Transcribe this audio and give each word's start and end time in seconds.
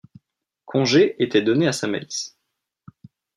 Congé 0.65 1.15
était 1.21 1.43
donné 1.43 1.67
à 1.67 1.73
sa 1.73 1.85
malice. 1.85 2.35